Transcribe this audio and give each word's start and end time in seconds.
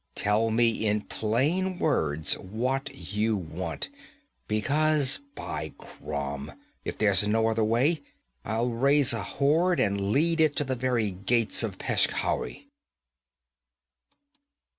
Tell 0.15 0.49
me 0.49 0.87
in 0.87 1.01
plain 1.01 1.77
words 1.77 2.33
what 2.39 2.89
you 2.91 3.37
want, 3.37 3.89
because, 4.47 5.21
by 5.35 5.73
Crom! 5.77 6.53
if 6.83 6.97
there's 6.97 7.27
no 7.27 7.45
other 7.49 7.63
way, 7.63 8.01
I'll 8.43 8.69
raise 8.71 9.13
a 9.13 9.21
horde 9.21 9.79
and 9.79 10.09
lead 10.11 10.41
it 10.41 10.55
to 10.55 10.63
the 10.63 10.73
very 10.73 11.11
gates 11.11 11.61
of 11.61 11.77
Peshkhauri!' 11.77 12.67